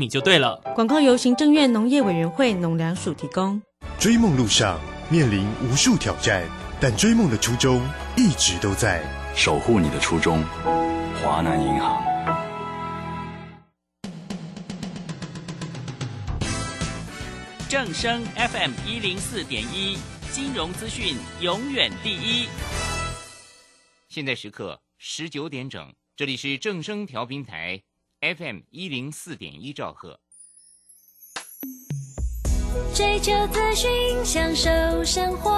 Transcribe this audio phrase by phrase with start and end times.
[0.00, 0.60] 你就对了。
[0.74, 3.60] 广告由行政院农业委员会农粮署提供。
[3.98, 4.78] 追梦路上
[5.10, 6.44] 面临无数挑战，
[6.80, 7.82] 但追梦的初衷
[8.16, 9.02] 一直都在。
[9.34, 10.42] 守护你的初衷，
[11.22, 12.02] 华南银行。
[17.68, 19.96] 正声 FM 一零四点一，
[20.32, 22.48] 金融资讯永远第一。
[24.08, 27.82] 现在时刻十九点整，这里是正声调频台。
[28.20, 30.18] FM 一零四点一兆赫，
[32.92, 35.56] 追求资讯，享受生活，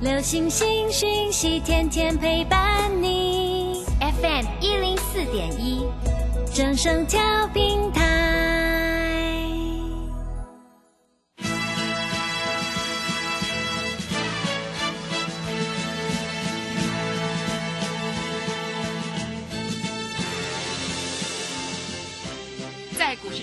[0.00, 3.84] 流星星讯息，天天陪伴你。
[4.00, 5.84] FM 一零四点一，
[6.54, 8.57] 正声调频台。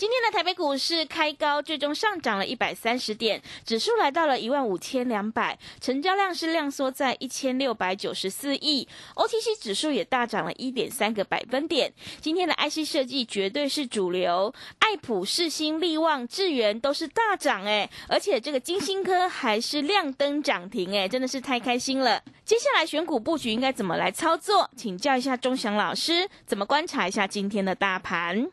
[0.00, 11.92] 今天的台北股市开高，最终上涨了一百三十点，指数来到了一万五千两百，成交量是量缩在一千六百九十四亿，OTC 指数也大涨了一点三个百分点。
[12.18, 22.22] 今天的 IC 设计绝对是主流，爱普、世新、力旺、智源都是大涨哎，而且这个金星科还是亮灯涨停哎，真的是太开心了。
[22.46, 24.70] 接下来选股布局应该怎么来操作？
[24.74, 28.50] 请教一下钟祥老师，怎么观察一下今天的大盘？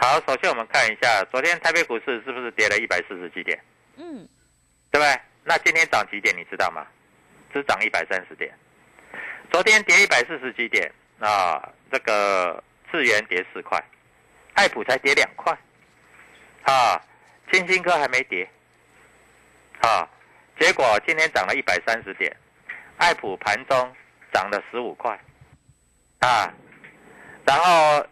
[0.00, 3.60] 好，首先我们看一下，昨天台北股市是不是跌了一百四十几点？
[3.96, 4.28] 嗯，
[4.92, 5.20] 对不对？
[5.42, 6.32] 那今天涨几点？
[6.36, 6.86] 你知道吗？
[7.52, 8.54] 只涨一百三十点。
[9.50, 10.88] 昨天跌一百四十几点
[11.18, 13.82] 啊，这个智元跌四块，
[14.54, 15.52] 爱普才跌两块，
[16.62, 17.02] 啊，
[17.50, 18.48] 金星科还没跌，
[19.80, 20.08] 啊，
[20.60, 22.34] 结果今天涨了一百三十点，
[22.98, 23.76] 爱普盘中
[24.32, 25.18] 涨了十五块，
[26.20, 26.54] 啊，
[27.44, 28.06] 然后。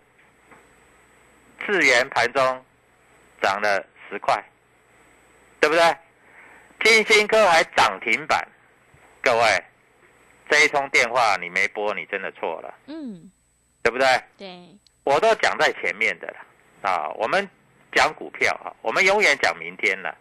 [1.64, 2.64] 智元盘中
[3.40, 4.42] 涨了十块，
[5.60, 5.96] 对不对？
[6.84, 8.46] 金星科还涨停板，
[9.22, 9.64] 各位，
[10.48, 12.74] 这一通电话你没拨，你真的错了。
[12.86, 13.30] 嗯，
[13.82, 14.06] 对不对？
[14.36, 14.68] 对，
[15.04, 16.36] 我都讲在前面的了
[16.82, 17.08] 啊。
[17.16, 17.48] 我们
[17.92, 20.16] 讲股票啊，我们永远讲明天了。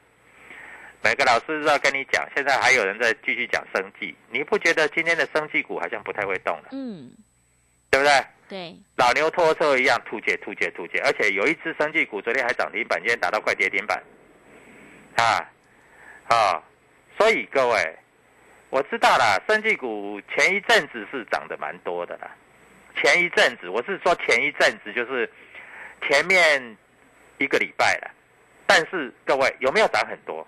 [1.04, 6.70] 每个老师都要跟你讲，现在还有人在继续讲生计，你不觉得今天的生计股好像不太会动了？
[6.72, 7.12] 嗯，
[7.92, 8.26] 对不对？
[8.48, 14.04] 对，老牛拖车一样突解突解突解，而且有一只生技股昨天还涨停板，今天打到快跌停板，
[15.18, 15.50] 啊
[16.28, 16.64] 啊！
[17.18, 17.98] 所以各位，
[18.70, 22.30] 我知道了，生技股前一阵子是涨得蛮多的啦。
[22.96, 25.30] 前一阵子，我是说前一阵子就是
[26.02, 26.78] 前面
[27.40, 28.12] 一个礼拜了。
[28.68, 30.46] 但是各位有没有涨很多？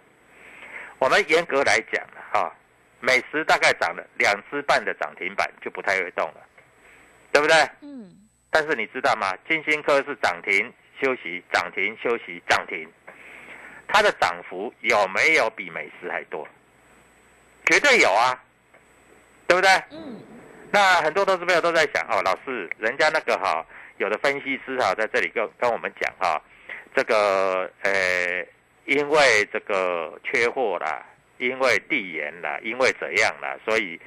[0.99, 2.51] 我们严格来讲哈，
[2.99, 6.46] 美食大概涨了两只半的涨停板就不太会动了。
[7.37, 7.55] 对不对？
[7.81, 8.11] 嗯。
[8.49, 9.31] 但是你知道吗？
[9.47, 12.89] 金星科是涨停休息，涨停休息，涨停，
[13.88, 16.47] 它的涨幅有没有比美食还多？
[17.65, 18.44] 绝对有啊，
[19.47, 19.69] 对不对？
[19.91, 20.19] 嗯。
[20.71, 23.63] 那很多投资朋友都在想哦，老师，人家那个哈，
[23.97, 26.41] 有的分析师哈，在这里跟跟我们讲哈，
[26.95, 28.44] 这个呃，
[28.85, 31.06] 因为这个缺货啦，
[31.38, 34.00] 因为地缘啦，因为怎样啦，所以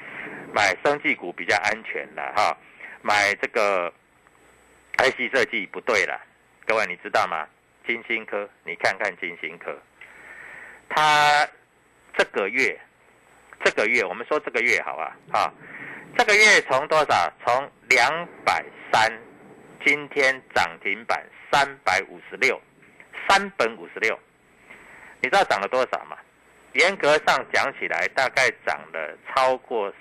[0.53, 2.57] 买生技股比较安全啦，哈。
[3.03, 3.93] 买这个
[4.99, 6.21] IC 设计不对了，
[6.67, 7.47] 各位你知道吗？
[7.87, 9.77] 金星科，你看看金星科，
[10.89, 11.49] 它
[12.17, 12.79] 这个月，
[13.65, 15.53] 这个月我们说这个月好啊，啊，
[16.17, 17.33] 这个月从多少？
[17.45, 19.11] 从两百三
[19.85, 22.61] 今天涨停板三百五十六，
[23.29, 24.17] 三本五十六，
[25.23, 26.17] 你知道涨了多少吗？
[26.75, 29.93] 严格上讲起来，大概涨了超过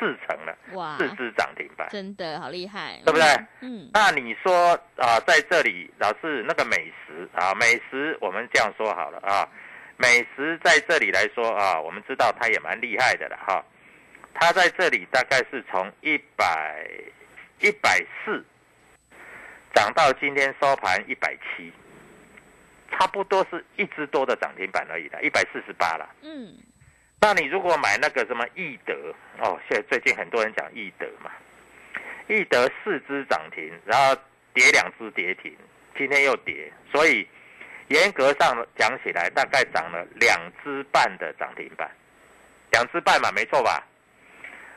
[0.00, 3.26] 四成了，哇，四只涨停板，真的好厉害，对不对？
[3.60, 9.46] 嗯，那你说啊，在这里老是那个美食啊，美食我们这样说好了啊，
[9.98, 13.62] 美食在这里来说啊，我们知道它也蛮厉害的了哈。
[14.32, 16.88] 它在这里大概是从一百
[17.58, 18.42] 一百四
[19.74, 21.70] 涨到今天收盘一百七，
[22.90, 26.08] 差不多是一只多的涨停板而已的，一百四十八了。
[26.22, 26.56] 嗯，
[27.20, 31.30] 那你如果买那个什么易德哦，现在最近很多人讲易德嘛，
[32.28, 34.18] 易德四只涨停，然后
[34.54, 35.54] 跌两只跌停，
[35.96, 37.28] 今天又跌，所以
[37.88, 41.90] 严格上讲起来，大概涨了两只半的涨停板，
[42.72, 43.86] 两只半嘛，没错吧？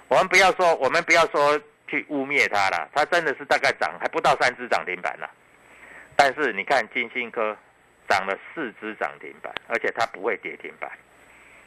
[0.10, 1.58] 我们不要说，我们不要说
[1.88, 5.26] 去污蔑它了，它真的是大概涨还不到三只涨停板呢。
[6.18, 7.58] 但是你看金星科
[8.10, 10.92] 涨了四只涨停板，而且它不会跌停板。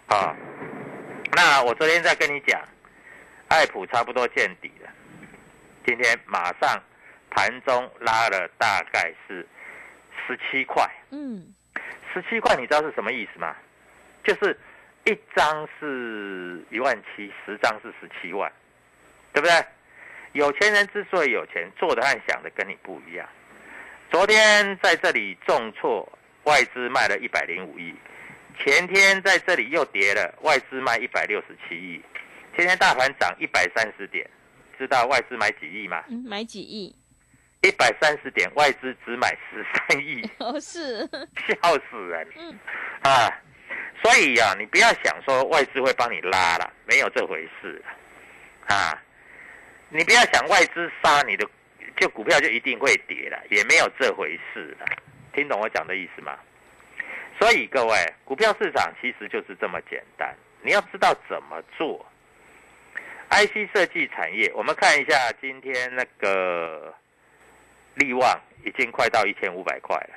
[0.09, 0.37] 啊，
[1.33, 2.61] 那我昨天在跟你讲，
[3.49, 4.89] 爱普差不多见底了，
[5.85, 6.81] 今天马上
[7.31, 9.47] 盘中拉了大概是
[10.27, 11.53] 十七块，嗯，
[12.15, 13.57] 十七块你知道是什么意思吗？
[14.23, 14.57] 就是
[15.05, 18.51] 一张是一万七，十张是十七万，
[19.33, 19.67] 对不对？
[20.33, 23.29] 有钱人之所以有钱，做的和想的跟你不一样。
[24.11, 26.07] 昨天在这里重挫，
[26.45, 27.93] 外资卖了一百零五亿。
[28.59, 32.01] 前天在这里又跌了，外资卖一百六十七亿。
[32.57, 34.29] 今天大盘涨一百三十点，
[34.79, 36.03] 知道外资买几亿吗？
[36.09, 36.95] 嗯，买几亿？
[37.63, 41.09] 一百三十点，外资只买十三亿， 哦，是，
[41.47, 42.29] 笑死人。
[42.37, 42.59] 嗯，
[43.03, 43.29] 啊，
[44.03, 47.83] 所以呀、啊，你不要想说外资会帮你拉了，没有这回事
[48.69, 49.03] 啊。
[49.89, 51.49] 你不要想外资杀你的，
[51.97, 54.87] 就股票就一定会跌了，也没有这回事了。
[55.33, 56.37] 听懂我讲的意思吗？
[57.39, 62.05] 所以各位，股票市场其实就是这么简单，你要知道怎么做。
[63.29, 66.95] IC 设计产业，我们看一下今天那个
[67.95, 70.11] 利旺已经快到一千五百块了。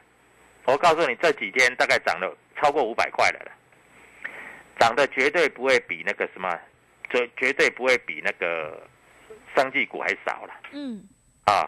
[0.66, 3.52] 我告诉你，这几天大概涨了超过五百块了了，
[4.80, 6.48] 涨的绝对不会比那个什么，
[7.10, 8.88] 绝绝对不会比那个
[9.56, 10.54] 生技股还少了。
[10.72, 11.04] 嗯，
[11.46, 11.68] 啊，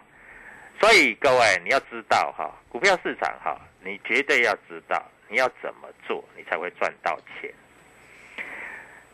[0.80, 7.50] 所以各位你要知道哈，股票市场哈，你绝对要知道你要怎么做，你才会赚到钱。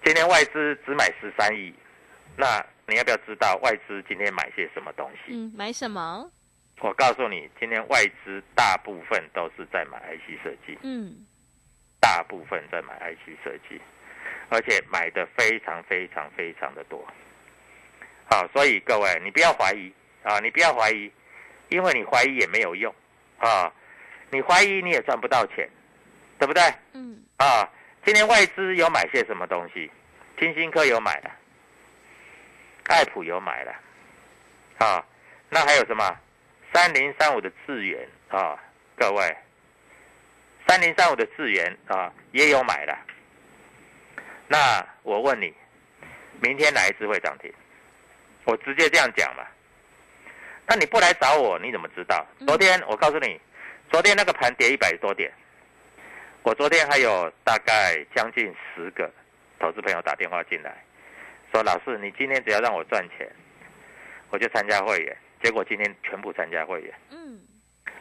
[0.03, 1.71] 今天外资只买十三亿，
[2.35, 5.31] 那你要不要知道外资今天买些什么东西？
[5.33, 6.27] 嗯，买什么？
[6.81, 11.25] 我告诉你，今天外资大部分都是在买 IC 设计，嗯，
[11.99, 13.79] 大部分在买 IC 设计，
[14.49, 17.05] 而且买的非常非常非常的多。
[18.29, 19.93] 好，所以各位你不要怀疑
[20.23, 21.11] 啊，你不要怀疑，
[21.69, 22.93] 因为你怀疑也没有用
[23.37, 23.71] 啊，
[24.31, 25.69] 你怀疑你也赚不到钱，
[26.39, 26.63] 对不对？
[26.93, 27.69] 嗯，啊，
[28.05, 29.89] 今天外资有买些什么东西？
[30.39, 31.31] 金星科有买了，
[32.87, 33.73] 爱普有买了，
[34.77, 35.03] 啊，
[35.49, 36.15] 那还有什么？
[36.73, 38.57] 三零三五的智源啊，
[38.95, 39.37] 各位，
[40.67, 42.97] 三零三五的智源啊也有买了。
[44.47, 45.53] 那我问你，
[46.41, 47.51] 明天哪一只会涨停？
[48.43, 49.43] 我直接这样讲嘛。
[50.67, 52.25] 那你不来找我，你怎么知道？
[52.45, 53.39] 昨天我告诉你，
[53.89, 55.31] 昨天那个盘跌一百多点，
[56.47, 59.11] 我昨天还有大概将近十个
[59.59, 60.81] 投资朋友打电话进来，
[61.51, 63.29] 说老师，你今天只要让我赚钱，
[64.29, 65.13] 我就参加会员。
[65.43, 67.37] 结果今天全部参加会员，嗯，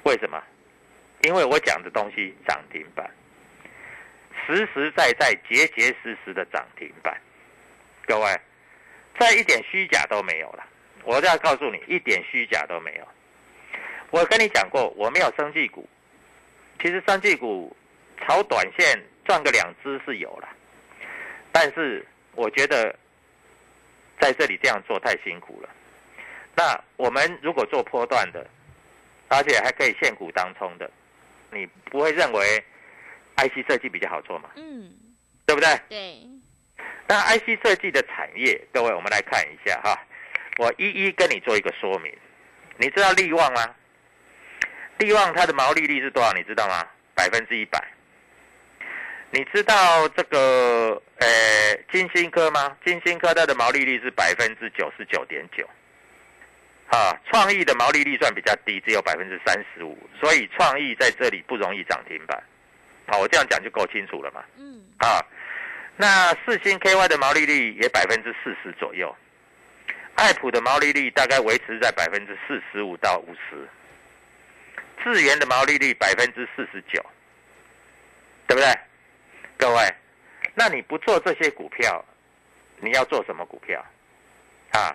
[0.04, 0.40] 为什么？
[1.22, 3.10] 因为我讲的东西涨停板，
[4.46, 7.20] 实实在在、结结实实的涨停板。
[8.06, 8.40] 各位，
[9.18, 10.64] 再一点虚假都没有了。
[11.02, 13.08] 我要告诉你，一点虚假都没有。
[14.10, 15.88] 我跟你讲过，我没有生技股。
[16.80, 17.76] 其实生技股
[18.18, 20.48] 炒短线赚个两只是有了，
[21.52, 22.94] 但是我觉得
[24.20, 25.68] 在这里这样做太辛苦了。
[26.54, 28.46] 那我们如果做波段的，
[29.28, 30.90] 而且还可以现股当冲的，
[31.50, 32.64] 你不会认为
[33.36, 34.50] IC 设计比较好做吗？
[34.56, 34.92] 嗯，
[35.44, 35.68] 对不对？
[35.88, 36.26] 对，
[37.06, 40.00] 那 IC 设计的产业，各位我们来看一下哈，
[40.58, 42.12] 我一一跟你做一个说明。
[42.78, 43.74] 你知道利旺吗？
[44.98, 46.32] 利旺它的毛利率是多少？
[46.32, 46.86] 你知道吗？
[47.14, 47.82] 百分之一百。
[49.30, 51.26] 你知道这个呃
[51.92, 52.76] 金星科吗？
[52.84, 55.68] 金星科它的毛利率是百分之九十九点九。
[56.88, 62.40] 啊，创意的毛利率算比较低，只有百分之三十五，所以创意在这里不容易涨停板。
[63.08, 64.44] 好，我这样讲就够清楚了嘛。
[64.56, 65.18] 嗯，啊，
[65.96, 69.14] 那四星 KY 的毛利率也百分之四十左右，
[70.14, 73.68] 爱普的毛利率大概维持在百分之四十五到五十，
[75.02, 77.04] 智源的毛利率百分之四十九，
[78.46, 78.72] 对不对？
[79.58, 79.94] 各位，
[80.54, 82.04] 那你不做这些股票，
[82.80, 83.84] 你要做什么股票？
[84.72, 84.94] 啊，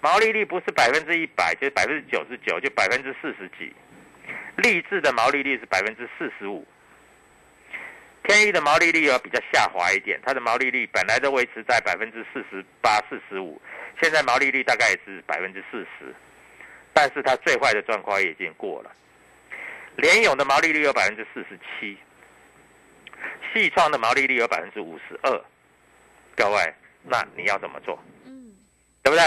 [0.00, 3.74] 毛利率不是百分之一百，就是百分之九十九，就百分之四十几。
[4.56, 6.66] 励志的毛利率是百分之四十五，
[8.22, 13.60] 天翼的毛利率要比较下滑一点，它的毛利率本来都维持在百分之四十八、四十五，
[14.00, 16.14] 现在毛利率大概也是百分之四十，
[16.92, 18.92] 但是它最坏的状况已经过了。
[19.96, 21.96] 联勇的毛利率有百分之四十七，
[23.54, 25.44] 细创的毛利率有百分之五十二，
[26.34, 27.96] 各位，那你要怎么做？
[28.26, 28.52] 嗯，
[29.00, 29.24] 对不对？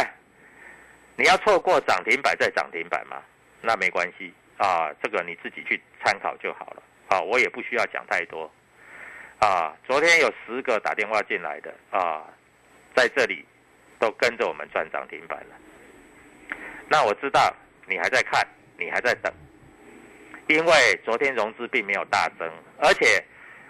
[1.16, 3.24] 你要错过涨停板再涨停板吗？
[3.62, 6.84] 那没关系啊，这个你自己去参考就好了。
[7.08, 8.52] 啊，我也不需要讲太多。
[9.40, 12.26] 啊，昨天有十个打电话进来的啊，
[12.94, 13.46] 在这里
[13.98, 15.56] 都跟着我们赚涨停板了。
[16.90, 17.56] 那我知道
[17.88, 18.46] 你还在看，
[18.78, 19.34] 你还在等，
[20.48, 23.24] 因为昨天融资并没有大增，而且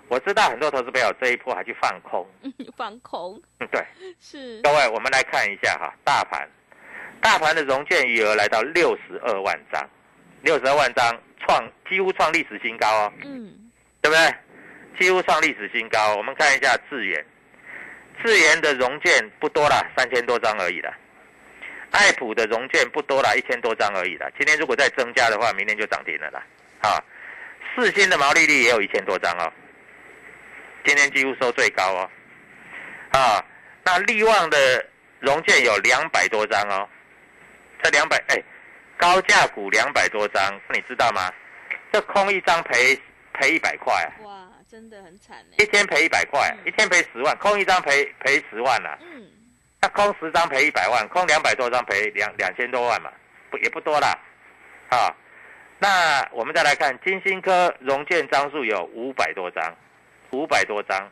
[0.07, 2.25] 我知道很多投资朋友这一波还去放空。
[2.77, 3.83] 放空，嗯，对。
[4.19, 6.47] 是各位，我们来看一下哈，大盘，
[7.21, 9.87] 大盘的融券余额来到六十二万张，
[10.43, 13.69] 六十二万张创几乎创历史新高哦，嗯，
[14.01, 14.35] 对不对？
[14.99, 16.15] 几乎创历史新高。
[16.15, 17.25] 我们看一下智源，
[18.23, 20.91] 智源的融券不多了，三千多张而已了。
[21.91, 24.29] 爱普的融券不多了，一千多张而已了。
[24.37, 26.43] 今天如果再增加的话，明天就涨停了啦。
[26.79, 27.03] 啊，
[27.75, 29.51] 四星的毛利率也有一千多张哦，
[30.87, 32.09] 今天几乎收最高哦。
[33.11, 33.43] 啊，
[33.83, 34.57] 那利旺的
[35.19, 36.87] 融券有两百多张哦，
[37.83, 38.41] 这两百哎，
[38.97, 41.29] 高价股两百多张，你知道吗？
[41.91, 42.97] 这空一张赔
[43.33, 49.27] 赔一百块啊，哇，真的很惨一天赔一百块，一天赔十万，空一张赔赔十万啊、嗯，
[49.81, 53.11] 那空十张赔一百万，空两百多张赔两两千多万嘛，
[53.49, 54.17] 不也不多啦，
[54.89, 55.13] 啊，
[55.79, 59.75] 那我们再来看金星科融券张数有五百多张，
[60.31, 61.11] 五百多张，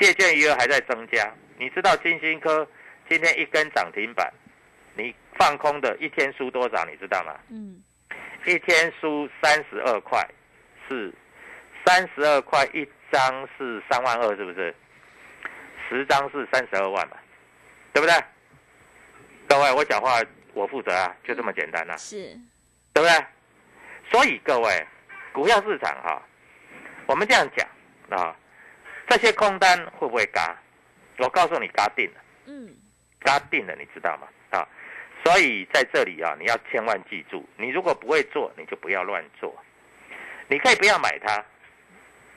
[0.00, 1.32] 借券余额还在增加。
[1.58, 2.66] 你知道金星科
[3.08, 4.32] 今天一根涨停板，
[4.96, 6.84] 你放空的一天输多少？
[6.84, 7.38] 你知道吗？
[7.50, 7.82] 嗯，
[8.46, 10.26] 一天输三十二块，
[10.88, 11.12] 是
[11.84, 14.74] 三十二块一张是三万二，是不是？
[15.88, 17.16] 十张是三十二万嘛，
[17.92, 18.14] 对不对？
[19.46, 20.20] 各位，我讲话
[20.54, 22.34] 我负责啊，就这么简单啊，是，
[22.94, 23.10] 对不对？
[24.10, 24.86] 所以各位，
[25.32, 26.22] 股票市场哈、
[27.06, 27.68] 我们这样讲
[28.12, 28.36] 啊，
[29.08, 30.56] 这些空单会不会嘎？
[31.18, 32.20] 我告诉你，嘎定了。
[32.46, 32.74] 嗯，
[33.20, 34.28] 嘎定了，你知道吗？
[34.50, 34.68] 啊，
[35.24, 39.54] 所以在这里啊，你要千万记住，你如果不会做，你就不要乱做。
[40.48, 41.42] 你可以不要买它，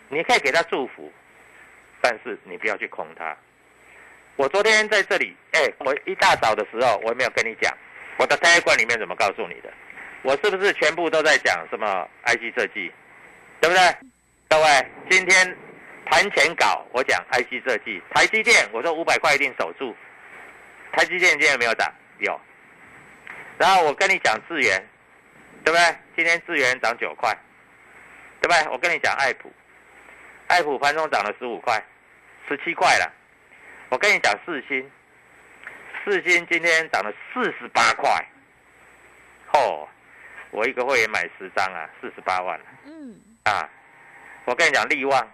[0.10, 1.12] 你可以给它祝福，
[2.02, 3.36] 但是你不要去空它。
[4.38, 7.76] 我昨天在这里，哎，我一大早的时候，我有没有跟你讲
[8.18, 9.74] 我的胎罐里面怎么告诉你的？
[10.22, 12.92] 我是不是全部都在讲什么 IC 设计，
[13.62, 13.82] 对不对？
[14.50, 15.58] 各位，今天
[16.06, 19.96] 盘前稿我讲 IC 设计，台积电我说五百块一定守住，
[20.94, 21.92] 台积电今天有没有涨？
[22.20, 22.40] 有。
[23.58, 24.84] 然后我跟你讲智源，
[25.64, 25.96] 对不对？
[26.16, 27.36] 今天智源涨九块，
[28.42, 28.72] 对不对？
[28.72, 29.52] 我跟你讲爱普，
[30.48, 31.84] 爱普盘中涨了十五块，
[32.48, 33.12] 十七块了。
[33.90, 34.92] 我跟你讲四星，
[36.04, 38.26] 四星今天涨了四十八块，
[39.54, 39.88] 哦，
[40.52, 43.70] 我一个会员买十张啊，四十八万嗯，啊！
[44.46, 45.32] 我跟你讲利旺，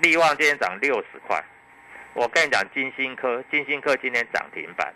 [0.00, 1.42] 利旺今天涨六十块。
[2.14, 4.92] 我跟你讲金星科，金星科今天涨停板，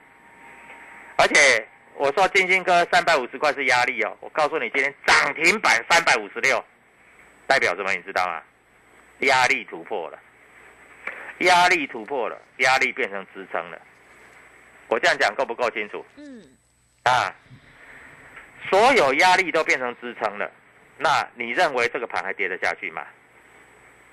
[1.17, 4.17] 而且我说金星科三百五十块是压力哦。
[4.21, 6.65] 我告诉你，今天涨停板三百五十六，
[7.47, 7.93] 代表什么？
[7.93, 8.43] 你知道吗？
[9.21, 10.19] 压力突破了，
[11.39, 13.81] 压力突破了，压力变成支撑了。
[14.89, 16.05] 我这样讲够不够清楚？
[16.17, 16.43] 嗯，
[17.05, 17.33] 啊，
[18.69, 20.51] 所有压力都变成支撑了，
[20.99, 23.07] 那你认为这个盘还跌得下去吗？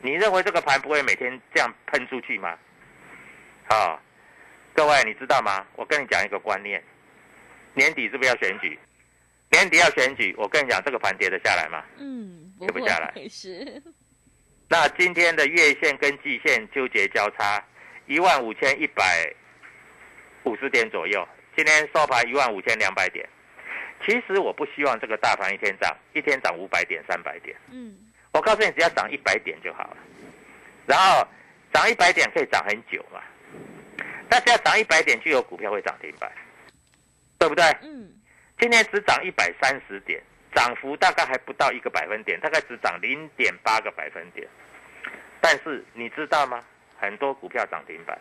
[0.01, 2.57] 你认为这个盘不会每天这样喷出去吗？
[3.67, 3.99] 啊，
[4.73, 5.65] 各位你知道吗？
[5.75, 6.83] 我跟你讲一个观念，
[7.73, 8.79] 年底是不是要选举？
[9.51, 11.83] 年底要选举，我跟你讲，这个盘跌得下来吗？
[11.97, 13.81] 嗯，跌不下来是，
[14.67, 17.63] 那今天的月线跟季线纠结交叉，
[18.05, 19.03] 一万五千一百
[20.43, 23.27] 五十点左右，今天收盘一万五千两百点。
[24.05, 27.55] 其实我不希望这个大盘一天涨，一天涨五百点、三百点。
[27.71, 27.97] 嗯，
[28.31, 29.97] 我告诉你，只要涨一百点就好了。
[30.85, 31.27] 然后
[31.73, 33.21] 涨一百点可以涨很久嘛，
[34.29, 36.31] 但是要涨一百点就有股票会涨停板，
[37.37, 37.63] 对不对？
[37.81, 38.11] 嗯，
[38.59, 40.21] 今天只涨一百三十点，
[40.53, 44.47] 涨幅大概还不到一个百分点，大概只涨零点八个百分点。
[45.41, 46.63] 但是你知道吗？
[46.99, 48.19] 很多股票涨停板，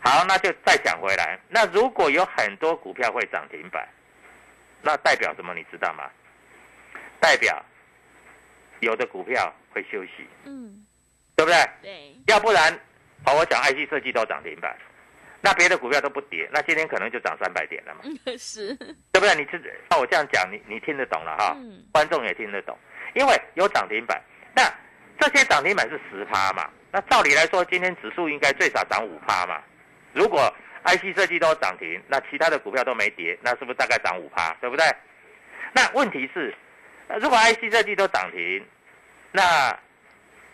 [0.00, 1.38] 好，那就再讲回来。
[1.48, 3.86] 那如果有很多股票会涨停板，
[4.80, 5.52] 那代表什么？
[5.52, 6.10] 你知道吗？
[7.20, 7.62] 代表
[8.80, 10.84] 有的股票会休息，嗯，
[11.36, 11.58] 对不对？
[11.82, 12.72] 对，要不然，
[13.24, 14.76] 好，我讲 IC 设计都涨停板，
[15.40, 19.34] 那别的股票都不跌，那今天可能就涨三百点了嘛，嗯 是，对不对？
[19.34, 21.54] 你这那我这样讲，你你听得懂了哈？
[21.58, 22.76] 嗯观众也听得懂，
[23.14, 24.20] 因为有涨停板，
[24.54, 24.62] 那
[25.18, 29.62] 这些涨停板是十趴嘛，那照理来说，今天指数应该最少涨五趴嘛。
[30.12, 30.52] 如果
[30.84, 34.84] IC 设计都涨停，那其他的股票都没跌，那是不是大概涨五趴，对不对？
[35.72, 36.56] 那问题是，呃
[37.20, 38.66] 如果 IC 设计都涨停，
[39.32, 39.76] 那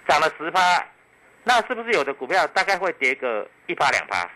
[0.06, 0.84] 涨了十趴，
[1.44, 4.28] 那是不是有的股票大概会跌个一趴两趴，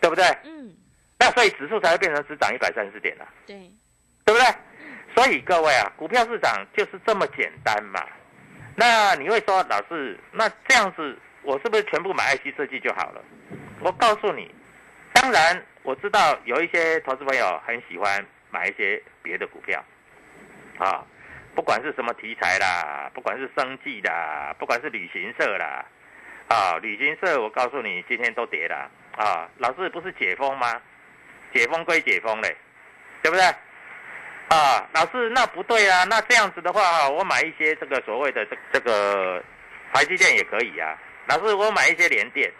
[0.00, 0.24] 对不对？
[0.44, 0.74] 嗯，
[1.18, 3.54] 那所以指数才会变成只涨一百三十点了、对，
[4.24, 4.46] 对不对？
[5.14, 8.04] 所以各位啊，股票市场就是这么简单嘛。
[8.74, 13.24] 那你会说，老师，那这样子我是不是全部买 IC 设计就好了？
[13.80, 14.54] 我告诉你，
[15.14, 19.82] 当然我知道有一些投资朋友很喜欢买一些别的股票，
[20.78, 21.02] 啊，
[21.56, 25.84] 不管是什么题材啦，不管是生计啦，不管是旅行社啦，
[26.48, 29.48] 啊，旅行社我告诉你，今天都跌了啊。
[29.56, 30.80] 老师不是解封吗？
[31.54, 32.54] 解封归解封嘞，
[33.22, 33.44] 对不对？
[34.48, 39.42] 啊，老师，那不对啊，那这样子的话，我买一些这个所谓的这这个
[39.94, 40.96] 台积电也可以啊。
[41.26, 42.52] 老师，我买一些联电，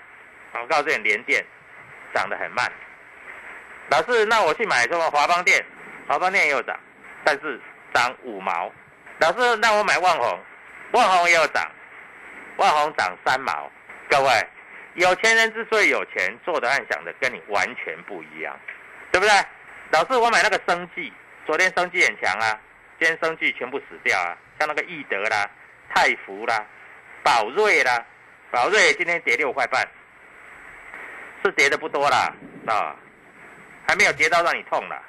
[0.55, 1.45] 我告诉你，联电
[2.15, 2.73] 涨得很慢。
[3.91, 5.63] 老师，那我去买什么华邦电？
[6.09, 6.75] 华邦电也有涨，
[7.23, 7.61] 但是
[7.93, 8.73] 涨五毛。
[9.19, 10.39] 老师，那我买万红，
[10.93, 11.67] 万红也有涨，
[12.57, 13.71] 万红涨三毛。
[14.11, 14.49] 各位，
[14.95, 18.55] 有钱人之所以有钱，做的和想的跟你完全不一样，
[19.11, 19.35] 对不对？
[19.91, 21.13] 老师，我买那个生计，
[21.47, 22.61] 昨天生计很强啊，
[23.01, 25.49] 今天生计全部死掉啊，像那个易德啦、
[25.95, 26.65] 泰福啦、
[27.23, 28.05] 宝瑞啦，
[28.51, 29.87] 宝瑞今天跌六块半，
[31.43, 32.33] 是跌的不多啦，
[32.67, 32.95] 啊，
[33.89, 35.03] 还没有跌到让你痛了，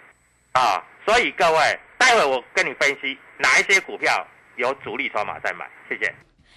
[0.54, 4.25] 啊，所以各位，待会我跟你分析哪一些股票
[4.56, 6.13] 有主力筹码在买，谢谢。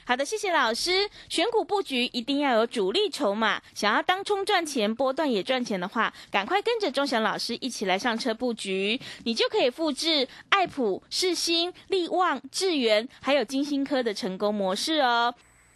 [0.06, 1.08] 好的，谢谢老师。
[1.28, 15.32] 选股布局一定要有主力筹码，想要当冲赚钱、波段也赚钱的话，赶快跟着钟祥老师一起来上车布局，你就可以复制爱普、世新、力旺、智源还有金星科的成功模式哦。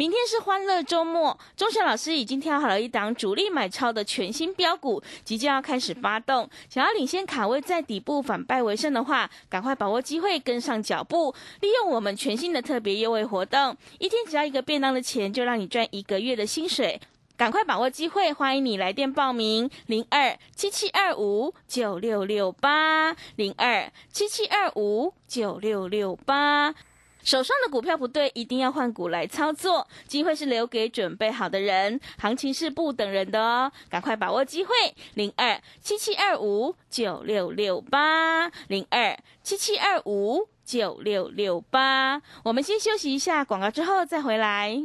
[0.00, 6.48] 明天是欢乐周末，钟祥老师已经挑好了一档主力买超的全新标股，即将要开始发动。
[6.70, 16.98] 想要领先卡位在底部反败为胜的话，赶快把握机会跟上脚步，利用我们全新的特别优惠活动，一天只要一个便当的钱，就让你赚一个月的薪水。
[17.36, 26.74] 赶快把握机会，欢迎你来电报名零二七七二五九六六八零二七七二五九六六八。
[27.22, 29.86] 手上的股票不对，一定要换股来操作。
[30.06, 34.74] 机会是留给准备好的人，行情是不等人的哦，赶快把握机会。
[35.14, 42.22] 零二七七二五九六六八零二七七二五九六六八。
[42.44, 44.82] 我们先休息一下广告，之后再回来。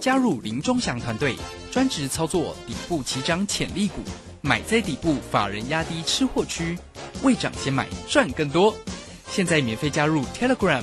[0.00, 1.36] 加入林忠祥团队，
[1.70, 4.02] 专职操作底部起涨潜力股，
[4.40, 6.78] 买在底部，法人压低吃货区，
[7.22, 8.74] 未涨先买赚更多。
[9.28, 10.82] 现在免费加入 Telegram。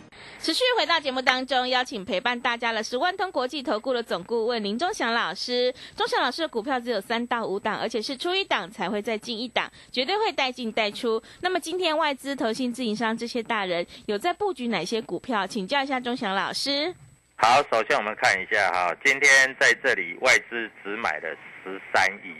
[0.41, 5.71] 持续回到节目当中，邀请陪伴大家的是万通国际投顾的总顾问林忠祥老师。
[5.95, 11.21] 忠祥老师的股票只有三到五档，而且是出一档才会再进一档，绝对会带进带出。
[11.41, 15.45] 那么今天外资、投信、自营商这些大人有在布局哪些股票？
[15.45, 16.91] 请教一下忠祥老师。
[17.35, 21.29] 好，首先我们看一下哈，今天在这里外资只买了
[21.63, 22.33] 十三亿，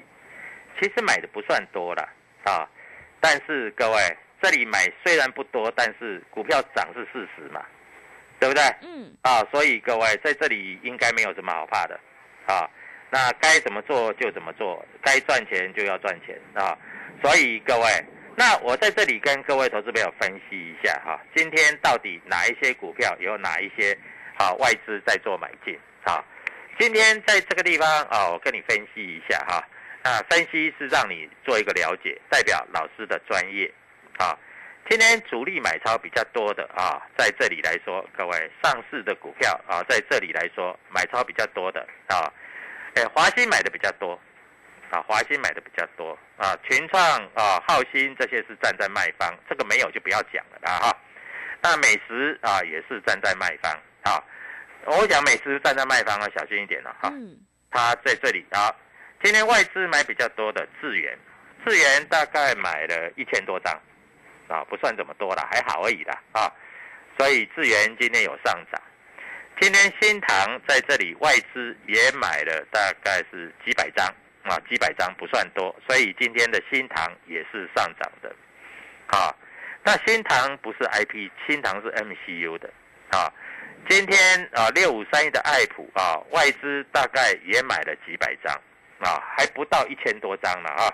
[0.80, 2.10] 其实买的不算多了
[2.46, 2.68] 啊，
[3.20, 7.64] 但是各位这里买虽然不多，但是股票涨是事实嘛。
[8.42, 8.64] 对不对？
[8.82, 9.14] 嗯。
[9.22, 12.00] 啊，所以各位在这里应该没有什么好怕的，
[12.48, 12.68] 啊，
[13.12, 16.76] 那该怎么做就怎么做，该赚钱就要赚钱啊。
[17.22, 17.86] 所以各位，
[18.36, 23.96] 那我在这里跟各位投资朋友分析一下哈，今天到底哪一些股票有哪一些
[24.38, 26.26] 啊外资在做买进啊？
[26.80, 29.64] 今天在这个地方啊，我跟你分析一下哈。
[30.04, 33.72] 那分析是让你做一个了解，代表老师的专业
[34.18, 34.36] 啊，
[34.90, 42.28] 今天主力买超比较多的啊，在这里来说，各位上市的股票啊，在这里来说买超比较多的啊，
[42.96, 44.20] 哎，华兴买的比较多，
[44.90, 47.02] 啊，华兴买的比较多啊，群创
[47.36, 50.98] 啊、浩鑫这些是站在卖方，这个没有就不要讲了啦哈。
[51.62, 53.72] 那美食啊也是站在卖方
[54.04, 54.22] 啊，
[54.86, 57.08] 我讲美食站在卖方啊，小心一点了哈。
[57.14, 57.38] 嗯，
[57.70, 58.76] 它在这里啊，
[59.24, 61.18] 今天外资买比较多的智源，
[61.66, 63.80] 智源大概买了一千多张，
[64.52, 66.52] 啊，不算怎么多了，还好而已啦啊，
[67.18, 68.82] 所以智源今天有上涨。
[69.60, 74.06] 今天新塘在这里外资也买了大概是几百张
[74.44, 78.36] 啊，几百张不算多，所以今天的新塘也是上涨的，
[79.08, 79.34] 啊，
[79.84, 82.70] 那新塘不是 IP，新塘是 MCU 的
[83.12, 83.32] 啊。
[83.90, 88.54] 今天啊，六五三一的爱普啊，外资大概也买了几百张
[89.00, 90.94] 啊，还不到一千多张了啊，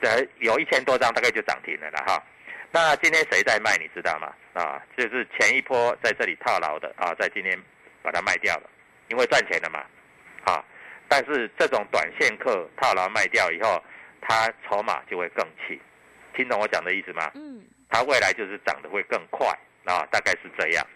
[0.00, 2.22] 呃，有一千多张大概就涨停了了哈。
[2.70, 4.32] 那今天谁在卖，你知道吗？
[4.52, 7.58] 啊，就是前一波在这里套牢的啊，在今天
[8.02, 8.68] 把它卖掉了，
[9.08, 9.80] 因为赚钱了嘛，
[10.44, 10.64] 啊，
[11.08, 13.82] 但是这种短线客套牢卖掉以后，
[14.20, 15.78] 它筹码就会更轻，
[16.34, 17.30] 听懂我讲的意思吗？
[17.34, 19.46] 嗯，它未来就是涨得会更快
[19.84, 20.86] 啊，大概是这样。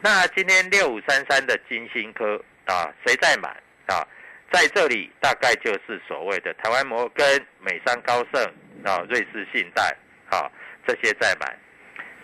[0.00, 3.48] 那今天六五三三的金星科啊，谁在买
[3.86, 4.06] 啊？
[4.52, 8.42] 在这里大概就是所谓的台湾摩根、美商高盛
[8.84, 9.96] 啊、瑞士信贷
[10.28, 10.50] 啊
[10.90, 11.56] 这些在买。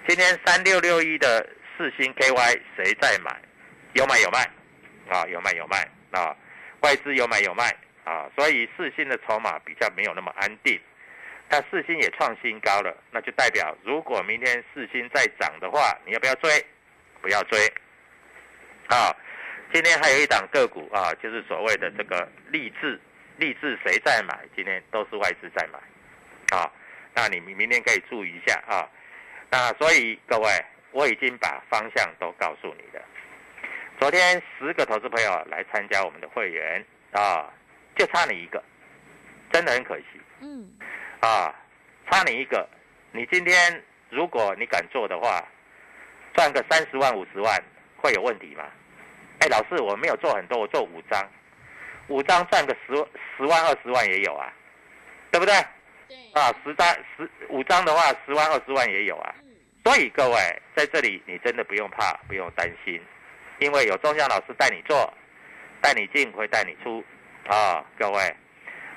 [0.09, 3.41] 今天三六六一的四星 KY 谁在买？
[3.93, 4.41] 有买有卖
[5.09, 6.37] 啊，有卖有卖啊，
[6.81, 10.81] 外资有买有卖啊，所以四星的筹码比较没有那么安定。
[11.49, 16.51] 那四星也创新高了，那就代表如果明天四星再涨的话，你要不要追？
[17.23, 17.59] 不要追，
[18.89, 19.15] 啊！
[19.73, 23.01] 今天还有一档个股啊，就是所谓的这个励志，
[23.37, 24.45] 励志谁在买？
[24.57, 25.79] 今天都是外资在买，
[26.57, 26.71] 啊！
[27.17, 28.87] 那你明明天可以注意一下啊。
[29.51, 30.49] 那所以各位，
[30.93, 33.03] 我已经把方向都告诉你了。
[33.99, 37.51] 昨天十个投资朋友来参加我们的会员啊，
[37.97, 38.63] 就差你一个，
[39.51, 40.05] 真的很可惜。
[40.43, 40.71] 嗯，
[41.21, 41.53] 啊，
[42.11, 42.69] 差你一个，
[43.11, 45.43] 你今天如果你敢做的话。
[46.35, 47.59] 赚个三十万五十万
[47.97, 48.65] 会有问题吗？
[49.39, 51.27] 哎，老师，我没有做很多，我做五张，
[52.09, 52.95] 五张赚个十
[53.35, 54.53] 十万二十万也有啊，
[55.31, 55.55] 对不对？
[56.09, 56.17] 对。
[56.35, 59.35] 啊，十张十五张的话，十万二十万也有啊。
[59.85, 60.37] 所以各位
[60.75, 63.01] 在这里，你真的不用怕，不用担心，
[63.61, 65.13] 因为有中江老师带你做，
[65.81, 67.05] 带你进会带你出
[67.47, 67.85] 啊。
[67.99, 68.35] 各位，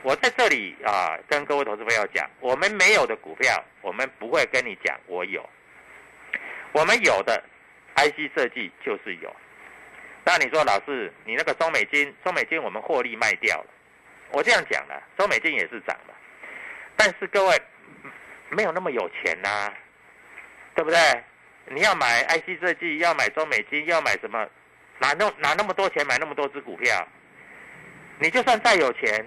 [0.02, 5.48] 我在这里啊，跟各位投资朋友讲，我们没有的股票，我们不会跟你讲我有。
[6.72, 7.43] 我们有的
[7.95, 9.36] IC 设计就是有，
[10.24, 13.67] 那你说老师，你那个中美金，中美金我们获利卖掉了，
[14.32, 16.13] 我这样讲了，中美金也是涨了，
[17.00, 17.62] 但是各位
[18.50, 19.72] 没有那么有钱呐，
[20.76, 20.98] 对不对？
[21.72, 24.46] 你要买 IC 设计，要买中美金，要买什么？
[25.00, 27.08] 哪那哪那么多钱买那么多只股票？
[28.20, 29.26] 你就算再有钱，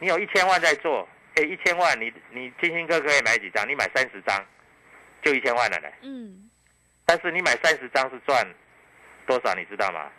[0.00, 3.64] 你有一千万在做，哎，一千万你你金星哥可以买几张？
[3.68, 4.44] 你买三十张，
[5.22, 5.88] 就一千万了呢。
[6.02, 6.50] 嗯。
[7.06, 8.44] 但是你买三十张是赚
[9.26, 9.54] 多少？
[9.54, 10.10] 你知道吗？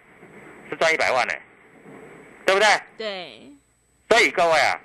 [0.69, 1.33] 是赚一百万呢，
[2.45, 2.69] 对不对？
[2.97, 3.51] 对。
[4.09, 4.79] 所以各位啊，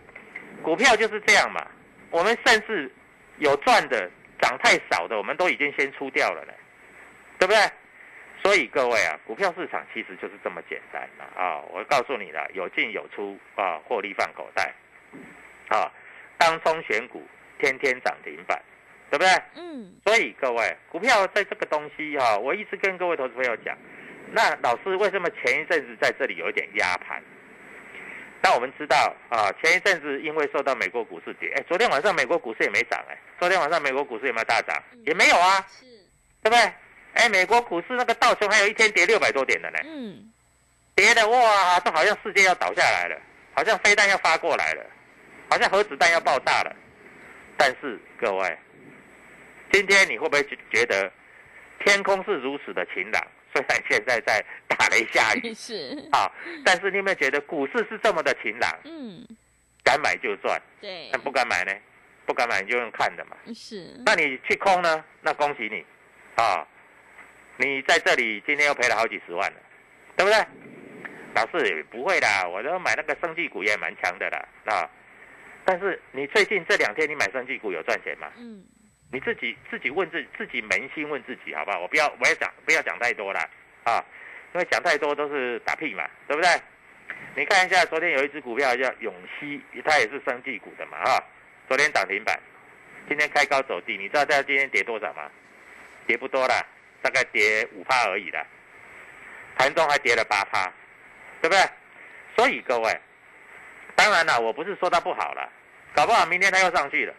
[0.65, 1.65] 股票就是这样嘛。
[2.11, 2.91] 我们甚至
[3.39, 6.53] 有赚的涨太少的，我们都已经先出掉了呢，
[7.39, 7.61] 对不对？
[8.43, 11.03] 所以各位啊，股票市场其实就是这么简单
[11.37, 11.61] 啊！
[11.71, 14.73] 我告诉你了，有进有出啊，获利放口袋
[15.69, 15.93] 啊，
[16.39, 17.27] 当冲选股，
[17.59, 18.61] 天天涨停板。
[19.11, 19.33] 对不对？
[19.57, 19.91] 嗯。
[20.05, 23.75] 所以各位，股票在这个东西哈，我一直跟各位投资朋友讲，
[24.33, 27.23] 那老师为什么前一阵子在这里有一点压盘？
[28.41, 34.83] 那我们知道啊，前一阵子因为受到美国股市跌，哎，昨天晚上美国股市也没涨，哎，昨天晚上美国股市有没有大涨？
[35.05, 35.85] 也没有啊，是，
[36.43, 36.73] 对不对？
[37.15, 40.31] 哎，美国股市那个道琼还有一天跌六百多点的呢，嗯，
[40.95, 43.21] 跌的哇，都好像世界要倒下来了，
[43.55, 44.85] 好像飞弹要发过来了，
[45.51, 46.77] 好像核子弹要爆炸了，
[47.57, 48.59] 但是各位。
[49.71, 51.13] 今天你会不会觉觉得
[51.85, 53.23] 天空是如此的晴朗？
[53.63, 56.31] 虽 然现在在打雷下雨， 是啊，
[56.65, 58.71] 但是你有没有觉得股市是这么的晴朗？
[58.85, 59.27] 嗯，
[59.85, 61.73] 敢买就赚，对，那不敢买呢？
[62.27, 63.37] 不敢买你就用看的嘛。
[63.55, 65.05] 是，那你去空呢？
[65.23, 65.85] 那恭喜你，
[66.37, 66.67] 啊，
[67.57, 69.57] 你在这里今天又赔了好几十万了，
[70.17, 70.39] 对不对？
[71.35, 74.91] 老师不会的，我都买那个生技股也蛮强的啦，啊，
[75.65, 78.31] 但是你最近这两天你买生技股有赚钱吗？
[78.37, 78.65] 嗯。
[79.11, 81.81] 你自己自己问自己自己扪心问自己好不好？
[81.81, 83.41] 我不要我要讲不要讲太多了
[83.85, 84.05] 啊，
[84.55, 86.51] 因为讲太多都是打屁嘛，对不对？
[87.35, 91.23] 你看一下，昨天有一只股票叫永熙，它也是生技股的嘛啊，
[91.69, 92.39] 昨天涨停板
[93.09, 95.31] 今天开高走低，你知道它今天跌多少吗？
[96.07, 96.65] 跌不多啦，
[97.01, 98.45] 大概跌五趴而已啦。
[99.57, 100.71] 盘中还跌了八趴，
[101.41, 101.61] 对不对？
[102.37, 103.01] 所以各位，
[103.97, 105.51] 当然了，我不是说它不好了，
[105.95, 107.15] 搞不好明天它又上去了。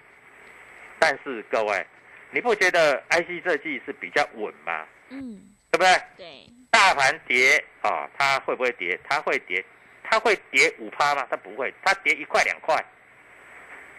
[1.00, 1.86] 但是各位，
[2.32, 4.86] 你不觉得 IC 设计是比较稳吗？
[5.10, 6.02] 嗯，对不对？
[6.18, 9.00] 对，大盘跌哦，它会不会跌？
[9.08, 9.64] 它会跌，
[10.04, 11.26] 它会跌五趴吗？
[11.32, 12.76] 它不会，它跌一块两块。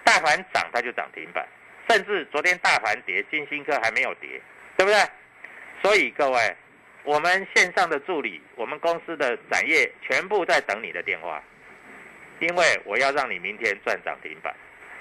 [0.04, 1.46] 大盘涨它就涨停板，
[1.88, 4.40] 甚至昨天大盘跌，金星科还没有跌，
[4.76, 4.98] 对不对？
[5.82, 6.56] 所以各位，
[7.04, 11.42] 我们线上的助理，我们公司的展业全部在等你的电话，
[12.40, 14.54] 因为我要让你明天赚涨停板。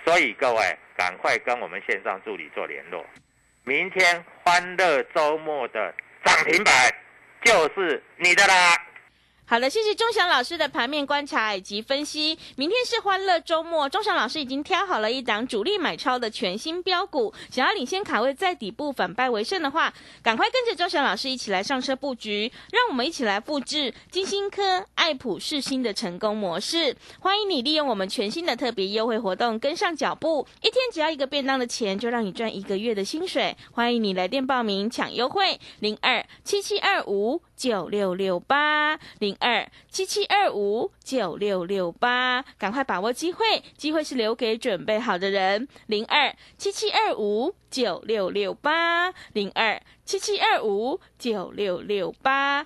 [0.05, 3.05] 所以各位，赶快跟我们线上助理做联络，
[3.63, 6.73] 明天欢乐周末的涨停板
[7.43, 8.75] 就是你的啦。
[9.49, 12.37] 好的，谢谢钟祥老师的盘面观察以及分析。
[12.55, 26.95] 明天是欢乐周末，钟祥老师已经挑好了一档主力买超的全新标股，想要领先卡位在底部反败为胜的话，赶快跟着钟祥老师一起来上车布局，让我们一起来复制金星科、爱普、世新的成功模式。
[27.19, 33.57] 欢迎你利用我们全新的特别优惠活动跟上脚步，一天只要一个便当的钱，就让你赚一个月的薪水。
[33.71, 37.41] 欢迎你来电报名抢优惠，零二七七二五。
[37.59, 45.67] 九六六八零二七七二五九六六八，赶快把握机会，机会是留给准备好的人。
[45.87, 52.65] 零二七七二五九六六八零二七七二五九六六八。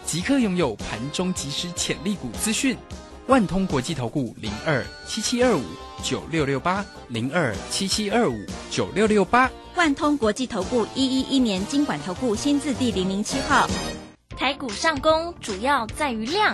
[0.11, 2.77] 即刻拥有盘中即时潜力股资讯，
[3.27, 5.63] 万通国际投顾零二七七二五
[6.03, 8.35] 九六六八零二七七二五
[8.69, 13.69] 九六六八，万通国际投顾一一一年经管投顾新字第零零七号。
[14.35, 16.53] 台股上攻主要在于量，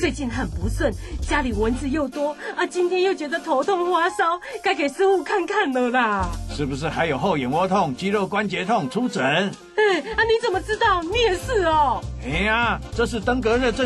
[0.00, 6.26] 哦，最近很不顺，家里蚊子又多啊，今天又觉得头痛发烧，该给师傅看看了啦。
[6.50, 8.88] 是不是还有后眼窝痛、肌肉关节痛？
[8.88, 9.22] 出诊。
[9.22, 11.02] 哎，啊，你怎么知道？
[11.02, 12.02] 你也是哦。
[12.24, 13.78] 哎呀，这是登革热症。